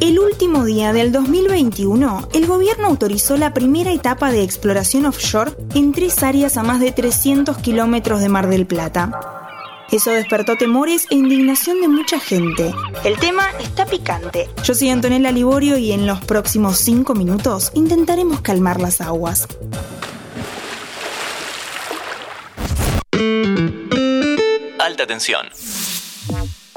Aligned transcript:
El 0.00 0.18
último 0.18 0.64
día 0.64 0.92
del 0.92 1.12
2021, 1.12 2.28
el 2.32 2.46
gobierno 2.46 2.86
autorizó 2.86 3.36
la 3.36 3.54
primera 3.54 3.92
etapa 3.92 4.30
de 4.32 4.42
exploración 4.42 5.06
offshore 5.06 5.52
en 5.74 5.92
tres 5.92 6.22
áreas 6.22 6.56
a 6.56 6.62
más 6.62 6.80
de 6.80 6.92
300 6.92 7.58
kilómetros 7.58 8.20
de 8.20 8.28
Mar 8.28 8.48
del 8.48 8.66
Plata. 8.66 9.42
Eso 9.92 10.10
despertó 10.10 10.56
temores 10.56 11.06
e 11.10 11.16
indignación 11.16 11.80
de 11.82 11.88
mucha 11.88 12.18
gente. 12.18 12.74
El 13.04 13.18
tema 13.18 13.44
está 13.60 13.84
picante. 13.84 14.48
Yo 14.64 14.74
soy 14.74 14.88
Antonella 14.88 15.30
Liborio 15.30 15.76
y 15.76 15.92
en 15.92 16.06
los 16.06 16.24
próximos 16.24 16.78
cinco 16.78 17.14
minutos 17.14 17.70
intentaremos 17.74 18.40
calmar 18.40 18.80
las 18.80 19.02
aguas. 19.02 19.46
Alta 24.78 25.06
tensión. 25.06 25.46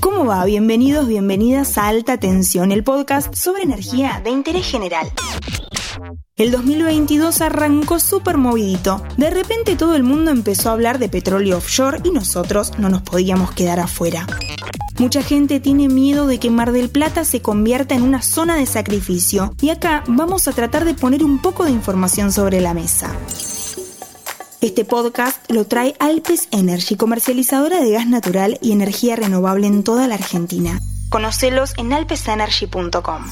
¿Cómo 0.00 0.24
va? 0.24 0.44
Bienvenidos, 0.46 1.06
bienvenidas 1.06 1.76
a 1.76 1.88
Alta 1.88 2.16
Tensión, 2.16 2.72
el 2.72 2.82
podcast 2.82 3.34
sobre 3.34 3.64
energía 3.64 4.22
de 4.24 4.30
interés 4.30 4.66
general. 4.66 5.06
El 6.36 6.50
2022 6.52 7.42
arrancó 7.42 8.00
súper 8.00 8.38
movidito. 8.38 9.02
De 9.18 9.28
repente 9.28 9.76
todo 9.76 9.94
el 9.94 10.02
mundo 10.02 10.30
empezó 10.30 10.70
a 10.70 10.72
hablar 10.72 10.98
de 10.98 11.10
petróleo 11.10 11.58
offshore 11.58 12.00
y 12.02 12.12
nosotros 12.12 12.72
no 12.78 12.88
nos 12.88 13.02
podíamos 13.02 13.52
quedar 13.52 13.78
afuera. 13.78 14.26
Mucha 14.98 15.22
gente 15.22 15.60
tiene 15.60 15.88
miedo 15.88 16.26
de 16.26 16.38
que 16.38 16.50
Mar 16.50 16.72
del 16.72 16.88
Plata 16.88 17.24
se 17.24 17.42
convierta 17.42 17.94
en 17.94 18.02
una 18.02 18.22
zona 18.22 18.56
de 18.56 18.64
sacrificio 18.64 19.54
y 19.60 19.68
acá 19.68 20.02
vamos 20.08 20.48
a 20.48 20.52
tratar 20.52 20.86
de 20.86 20.94
poner 20.94 21.22
un 21.22 21.42
poco 21.42 21.64
de 21.64 21.72
información 21.72 22.32
sobre 22.32 22.62
la 22.62 22.72
mesa. 22.72 23.14
Este 24.60 24.84
podcast 24.84 25.50
lo 25.50 25.64
trae 25.64 25.94
Alpes 25.98 26.48
Energy, 26.50 26.94
comercializadora 26.94 27.80
de 27.80 27.92
gas 27.92 28.06
natural 28.06 28.58
y 28.60 28.72
energía 28.72 29.16
renovable 29.16 29.66
en 29.66 29.82
toda 29.82 30.06
la 30.06 30.16
Argentina. 30.16 30.78
Conocelos 31.08 31.72
en 31.78 31.94
alpesenergy.com. 31.94 33.24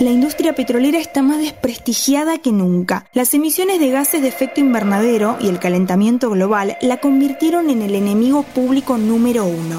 La 0.00 0.10
industria 0.10 0.54
petrolera 0.54 0.98
está 0.98 1.22
más 1.22 1.38
desprestigiada 1.38 2.36
que 2.36 2.52
nunca. 2.52 3.06
Las 3.14 3.32
emisiones 3.32 3.80
de 3.80 3.90
gases 3.90 4.20
de 4.20 4.28
efecto 4.28 4.60
invernadero 4.60 5.38
y 5.40 5.48
el 5.48 5.58
calentamiento 5.58 6.28
global 6.28 6.76
la 6.82 6.98
convirtieron 6.98 7.70
en 7.70 7.80
el 7.80 7.94
enemigo 7.94 8.42
público 8.42 8.98
número 8.98 9.46
uno. 9.46 9.78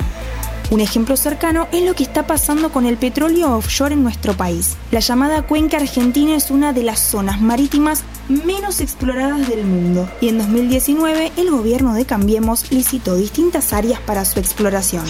Un 0.71 0.81
ejemplo 0.81 1.17
cercano 1.17 1.67
es 1.71 1.83
lo 1.83 1.95
que 1.95 2.03
está 2.03 2.27
pasando 2.27 2.71
con 2.71 2.85
el 2.85 2.97
petróleo 2.97 3.55
offshore 3.55 3.95
en 3.95 4.03
nuestro 4.03 4.35
país. 4.35 4.77
La 4.91 4.99
llamada 4.99 5.41
cuenca 5.41 5.77
argentina 5.77 6.35
es 6.35 6.51
una 6.51 6.73
de 6.73 6.83
las 6.83 6.99
zonas 6.99 7.41
marítimas 7.41 8.03
menos 8.27 8.79
exploradas 8.79 9.47
del 9.49 9.65
mundo 9.65 10.07
y 10.21 10.29
en 10.29 10.37
2019 10.37 11.31
el 11.37 11.49
gobierno 11.49 11.95
de 11.95 12.05
Cambiemos 12.05 12.71
licitó 12.71 13.15
distintas 13.15 13.73
áreas 13.73 13.99
para 14.01 14.25
su 14.25 14.39
exploración. 14.39 15.05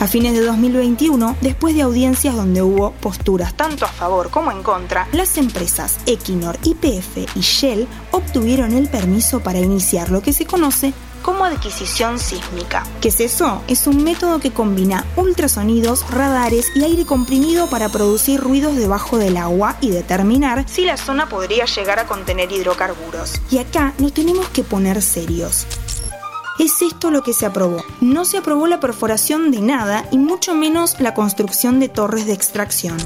A 0.00 0.08
fines 0.08 0.32
de 0.32 0.40
2021, 0.40 1.36
después 1.40 1.76
de 1.76 1.82
audiencias 1.82 2.34
donde 2.34 2.60
hubo 2.60 2.90
posturas 2.90 3.54
tanto 3.54 3.84
a 3.84 3.88
favor 3.88 4.30
como 4.30 4.50
en 4.50 4.64
contra, 4.64 5.06
las 5.12 5.38
empresas 5.38 6.00
Equinor, 6.06 6.58
IPF 6.64 7.36
y 7.36 7.40
Shell 7.40 7.86
obtuvieron 8.10 8.72
el 8.72 8.88
permiso 8.88 9.38
para 9.38 9.60
iniciar 9.60 10.10
lo 10.10 10.20
que 10.20 10.32
se 10.32 10.44
conoce 10.44 10.92
como 11.22 11.44
adquisición 11.44 12.18
sísmica. 12.18 12.84
¿Qué 13.00 13.08
es 13.08 13.20
eso? 13.20 13.62
Es 13.68 13.86
un 13.86 14.04
método 14.04 14.40
que 14.40 14.52
combina 14.52 15.06
ultrasonidos, 15.16 16.10
radares 16.10 16.70
y 16.74 16.84
aire 16.84 17.06
comprimido 17.06 17.68
para 17.68 17.88
producir 17.88 18.40
ruidos 18.40 18.76
debajo 18.76 19.18
del 19.18 19.36
agua 19.36 19.76
y 19.80 19.90
determinar 19.90 20.64
si 20.68 20.84
la 20.84 20.96
zona 20.96 21.28
podría 21.28 21.64
llegar 21.64 21.98
a 21.98 22.06
contener 22.06 22.50
hidrocarburos. 22.52 23.40
Y 23.50 23.58
acá 23.58 23.94
nos 23.98 24.12
tenemos 24.12 24.48
que 24.48 24.64
poner 24.64 25.00
serios. 25.02 25.66
Es 26.58 26.82
esto 26.82 27.10
lo 27.10 27.22
que 27.22 27.32
se 27.32 27.46
aprobó. 27.46 27.82
No 28.00 28.24
se 28.24 28.38
aprobó 28.38 28.66
la 28.66 28.78
perforación 28.78 29.50
de 29.50 29.60
nada 29.60 30.06
y 30.10 30.18
mucho 30.18 30.54
menos 30.54 31.00
la 31.00 31.14
construcción 31.14 31.80
de 31.80 31.88
torres 31.88 32.26
de 32.26 32.34
extracción. 32.34 32.98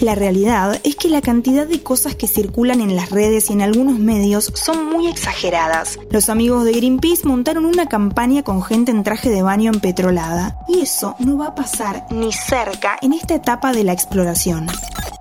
La 0.00 0.14
realidad 0.14 0.80
es 0.82 0.96
que 0.96 1.10
la 1.10 1.20
cantidad 1.20 1.66
de 1.66 1.82
cosas 1.82 2.14
que 2.14 2.26
circulan 2.26 2.80
en 2.80 2.96
las 2.96 3.10
redes 3.10 3.50
y 3.50 3.52
en 3.52 3.60
algunos 3.60 3.98
medios 3.98 4.50
son 4.54 4.86
muy 4.86 5.08
exageradas. 5.08 5.98
Los 6.10 6.30
amigos 6.30 6.64
de 6.64 6.72
Greenpeace 6.72 7.28
montaron 7.28 7.66
una 7.66 7.86
campaña 7.86 8.42
con 8.42 8.62
gente 8.62 8.92
en 8.92 9.02
traje 9.02 9.28
de 9.28 9.42
baño 9.42 9.70
empetrolada. 9.70 10.58
Y 10.68 10.80
eso 10.80 11.16
no 11.18 11.36
va 11.36 11.48
a 11.48 11.54
pasar 11.54 12.06
ni 12.10 12.32
cerca 12.32 12.96
en 13.02 13.12
esta 13.12 13.34
etapa 13.34 13.72
de 13.74 13.84
la 13.84 13.92
exploración. 13.92 14.68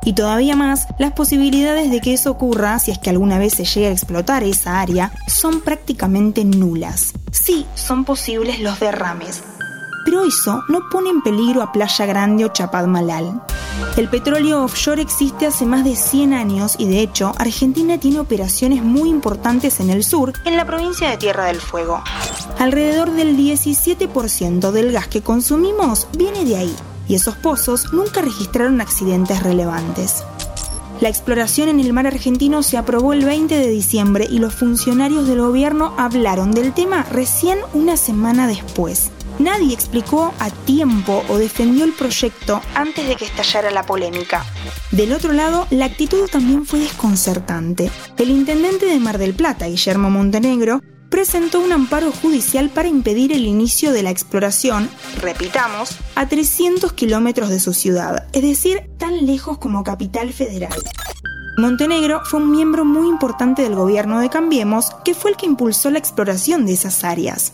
Y 0.06 0.14
todavía 0.14 0.56
más, 0.56 0.88
las 0.98 1.12
posibilidades 1.12 1.92
de 1.92 2.00
que 2.00 2.14
eso 2.14 2.32
ocurra, 2.32 2.80
si 2.80 2.92
es 2.92 3.00
que 3.00 3.10
alguna 3.10 3.38
vez 3.38 3.56
se 3.56 3.66
llegue 3.66 3.88
a 3.88 3.92
explotar 3.92 4.44
esa 4.44 4.80
área, 4.80 5.12
son 5.28 5.60
prácticamente 5.60 6.46
nulas. 6.46 7.12
Sí, 7.32 7.66
son 7.76 8.06
posibles 8.06 8.62
los 8.62 8.80
derrames, 8.80 9.44
pero 10.10 10.24
eso 10.24 10.64
no 10.68 10.90
pone 10.90 11.12
en 11.12 11.22
peligro 11.22 11.62
a 11.62 11.72
Playa 11.72 12.08
Grande 12.08 12.44
o 12.44 12.48
Chapadmalal. 12.48 13.44
El 13.96 14.10
petróleo 14.10 14.64
offshore 14.64 15.04
existe 15.04 15.46
hace 15.46 15.68
más 15.68 15.84
de 15.84 15.96
100 15.96 16.34
años 16.34 16.76
y 16.80 16.88
de 16.88 17.02
hecho 17.02 17.32
Argentina 17.38 18.00
tiene 18.00 18.20
operaciones 18.20 18.82
muy 18.82 19.08
importantes 19.08 19.80
en 19.80 19.92
el 19.92 20.04
sur, 20.04 20.34
en 20.46 20.58
la 20.58 20.66
provincia 20.66 21.12
de 21.12 21.18
Tierra 21.18 21.46
del 21.46 21.62
Fuego. 21.62 22.02
Alrededor 22.58 23.12
del 23.12 23.38
17% 23.38 24.72
del 24.72 24.92
gas 24.92 25.08
que 25.08 25.22
consumimos 25.22 26.08
viene 26.18 26.44
de 26.44 26.58
ahí 26.58 26.76
y 27.08 27.14
esos 27.14 27.36
pozos 27.36 27.94
nunca 27.94 28.24
registraron 28.24 28.82
accidentes 28.82 29.44
relevantes. 29.44 30.24
La 31.02 31.10
exploración 31.10 31.70
en 31.70 31.80
el 31.80 31.94
mar 31.94 32.08
argentino 32.08 32.64
se 32.64 32.78
aprobó 32.78 33.14
el 33.14 33.26
20 33.26 33.56
de 33.56 33.70
diciembre 33.70 34.28
y 34.28 34.40
los 34.40 34.56
funcionarios 34.56 35.28
del 35.28 35.40
gobierno 35.40 35.94
hablaron 35.98 36.52
del 36.52 36.74
tema 36.74 37.04
recién 37.04 37.60
una 37.76 37.96
semana 37.96 38.48
después. 38.48 39.12
Nadie 39.40 39.74
explicó 39.74 40.34
a 40.38 40.50
tiempo 40.50 41.24
o 41.30 41.38
defendió 41.38 41.86
el 41.86 41.94
proyecto 41.94 42.62
antes 42.76 43.08
de 43.08 43.16
que 43.16 43.26
estallara 43.26 43.72
la 43.72 43.86
polémica. 43.86 44.46
Del 44.92 45.14
otro 45.14 45.32
lado, 45.32 45.66
la 45.70 45.86
actitud 45.86 46.30
también 46.30 46.66
fue 46.66 46.80
desconcertante. 46.80 47.90
El 48.18 48.32
intendente 48.32 48.86
de 48.86 49.00
Mar 49.00 49.18
del 49.18 49.34
Plata, 49.34 49.68
Guillermo 49.68 50.10
Montenegro, 50.10 50.82
presentó 51.10 51.60
un 51.60 51.72
amparo 51.72 52.12
judicial 52.12 52.70
para 52.70 52.90
impedir 52.90 53.32
el 53.32 53.46
inicio 53.46 53.92
de 53.94 54.04
la 54.04 54.12
exploración, 54.12 54.90
repitamos, 55.22 55.98
a 56.16 56.28
300 56.28 56.94
kilómetros 56.94 57.50
de 57.50 57.60
su 57.60 57.74
ciudad, 57.74 58.28
es 58.34 58.42
decir, 58.42 58.92
tan 58.98 59.26
lejos 59.26 59.58
como 59.58 59.84
Capital 59.84 60.34
Federal. 60.34 60.78
Montenegro 61.58 62.22
fue 62.26 62.40
un 62.40 62.52
miembro 62.52 62.86
muy 62.86 63.08
importante 63.08 63.64
del 63.64 63.76
gobierno 63.76 64.20
de 64.20 64.30
Cambiemos, 64.30 64.92
que 65.04 65.14
fue 65.14 65.32
el 65.32 65.38
que 65.38 65.46
impulsó 65.46 65.90
la 65.92 66.00
exploración 66.00 66.66
de 66.66 66.74
esas 66.74 67.04
áreas. 67.04 67.54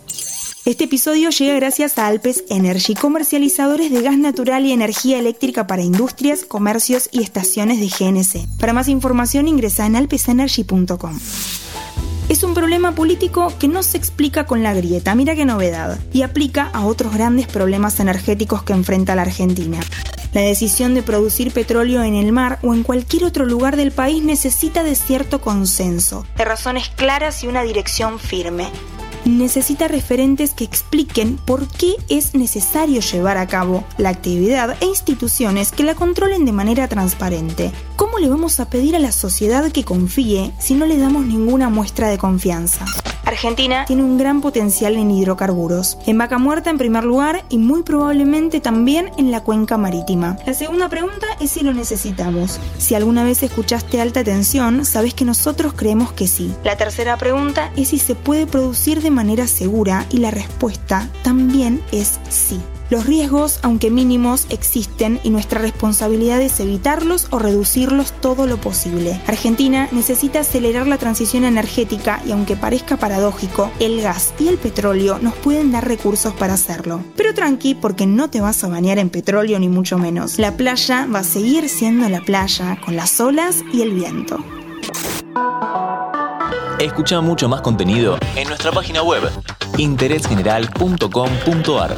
Este 0.66 0.86
episodio 0.86 1.30
llega 1.30 1.54
gracias 1.54 2.00
a 2.00 2.08
Alpes 2.08 2.44
Energy, 2.50 2.96
comercializadores 2.96 3.92
de 3.92 4.02
gas 4.02 4.18
natural 4.18 4.66
y 4.66 4.72
energía 4.72 5.20
eléctrica 5.20 5.68
para 5.68 5.84
industrias, 5.84 6.44
comercios 6.44 7.08
y 7.12 7.22
estaciones 7.22 7.80
de 7.80 7.88
GNC. 7.88 8.60
Para 8.60 8.74
más 8.74 8.88
información 8.88 9.48
ingresa 9.48 9.86
en 9.86 9.96
alpesenergy.com. 9.96 11.20
Es 12.30 12.42
un 12.42 12.56
problema 12.56 12.96
político 12.96 13.54
que 13.60 13.68
no 13.68 13.84
se 13.84 13.98
explica 13.98 14.48
con 14.48 14.64
la 14.64 14.74
grieta, 14.74 15.14
mira 15.14 15.36
qué 15.36 15.46
novedad, 15.46 16.00
y 16.12 16.24
aplica 16.24 16.72
a 16.74 16.88
otros 16.88 17.14
grandes 17.14 17.46
problemas 17.46 18.00
energéticos 18.00 18.64
que 18.64 18.74
enfrenta 18.74 19.14
la 19.14 19.22
Argentina. 19.22 19.80
La 20.34 20.42
decisión 20.42 20.96
de 20.96 21.04
producir 21.04 21.52
petróleo 21.52 22.02
en 22.02 22.16
el 22.16 22.32
mar 22.32 22.58
o 22.64 22.74
en 22.74 22.82
cualquier 22.82 23.26
otro 23.26 23.46
lugar 23.46 23.78
del 23.78 23.92
país 23.92 24.24
necesita 24.24 24.84
de 24.84 24.96
cierto 24.96 25.42
consenso, 25.42 26.26
de 26.36 26.44
razones 26.44 26.90
claras 26.90 27.44
y 27.44 27.48
una 27.48 27.62
dirección 27.62 28.18
firme 28.18 28.72
necesita 29.26 29.88
referentes 29.88 30.54
que 30.54 30.64
expliquen 30.64 31.38
por 31.38 31.68
qué 31.68 31.96
es 32.10 32.36
necesario 32.36 33.02
llevar 33.02 33.38
a 33.38 33.48
cabo 33.48 33.84
la 33.98 34.10
actividad 34.10 34.78
e 34.82 34.86
instituciones 34.86 35.72
que 35.72 35.84
la 35.84 35.96
controlen 35.96 36.46
de 36.46 36.52
manera 36.52 36.88
transparente. 36.88 37.72
¿Cómo 37.96 38.20
le 38.20 38.30
vamos 38.30 38.60
a 38.60 38.70
pedir 38.70 38.96
a 38.96 39.00
la 39.00 39.12
sociedad 39.12 39.72
que 39.72 39.84
confíe 39.84 40.54
si 40.60 40.76
no 40.76 40.86
le 40.86 40.98
damos 40.98 41.26
ninguna 41.26 41.70
muestra 41.70 42.10
de 42.10 42.18
confianza? 42.18 42.86
Argentina 43.26 43.86
tiene 43.86 44.04
un 44.04 44.18
gran 44.18 44.42
potencial 44.42 44.96
en 44.96 45.12
hidrocarburos, 45.12 45.98
en 46.06 46.18
vaca 46.18 46.38
muerta 46.38 46.70
en 46.70 46.78
primer 46.78 47.04
lugar 47.04 47.44
y 47.50 47.58
muy 47.58 47.84
probablemente 47.84 48.60
también 48.60 49.12
en 49.18 49.32
la 49.32 49.42
cuenca 49.42 49.78
marítima. 49.78 50.38
La 50.46 50.54
segunda 50.54 50.90
pregunta 50.90 51.28
es 51.40 51.52
si 51.52 51.62
lo 51.62 51.74
necesitamos. 51.74 52.60
Si 52.78 52.96
alguna 52.96 53.24
vez 53.24 53.42
escuchaste 53.44 54.00
alta 54.00 54.24
tensión, 54.24 54.86
sabes 54.86 55.14
que 55.14 55.26
nosotros 55.26 55.74
creemos 55.74 56.12
que 56.14 56.28
sí. 56.28 56.54
La 56.64 56.78
tercera 56.78 57.18
pregunta 57.18 57.72
es 57.76 57.90
si 57.90 58.00
se 58.00 58.16
puede 58.16 58.46
producir 58.46 59.02
de 59.02 59.12
manera 59.12 59.48
segura 59.48 60.06
y 60.10 60.18
la 60.18 60.32
respuesta 60.32 61.10
también 61.24 61.82
es 61.92 62.20
sí. 62.30 62.60
Los 62.90 63.06
riesgos, 63.08 63.60
aunque 63.64 63.90
mínimos, 63.90 64.46
existen 64.50 65.20
y 65.24 65.32
nuestra 65.32 65.60
responsabilidad 65.60 66.40
es 66.42 66.60
evitarlos 66.60 67.28
o 67.32 67.40
reducirlos 67.40 68.14
todo 68.22 68.46
lo 68.46 68.58
posible. 68.58 69.20
Argentina 69.26 69.90
necesita 69.92 70.42
acelerar 70.42 70.86
la 70.86 71.00
transición 71.00 71.46
energética 71.46 72.22
y 72.28 72.32
aunque 72.32 72.56
parezca 72.56 72.98
paradójico, 72.98 73.72
el 73.80 74.02
gas 74.02 74.36
y 74.40 74.50
el 74.50 74.60
petróleo 74.60 75.18
nos 75.20 75.34
pueden 75.34 75.72
dar 75.72 75.88
recursos 75.88 76.32
para 76.34 76.54
hacerlo. 76.54 77.04
Pero 77.16 77.34
tranqui, 77.34 77.74
porque 77.74 78.06
no 78.06 78.30
te 78.30 78.40
vas 78.40 78.64
a 78.64 78.68
bañar 78.68 79.00
en 79.00 79.10
petróleo 79.10 79.58
ni 79.58 79.68
mucho 79.68 79.98
menos. 79.98 80.38
La 80.38 80.56
playa 80.56 81.08
va 81.14 81.20
a 81.20 81.24
seguir 81.24 81.70
siendo 81.70 82.08
la 82.08 82.22
playa, 82.22 82.78
con 82.86 82.96
las 82.96 83.20
olas 83.20 83.64
y 83.74 83.82
el 83.82 83.96
viento. 83.96 84.38
Escucha 86.80 87.20
mucho 87.22 87.50
más 87.50 87.62
contenido 87.62 88.20
en 88.36 88.48
nuestra 88.48 88.72
página 88.72 89.02
web 89.02 89.24
interésgeneral.com.ar. 89.78 91.98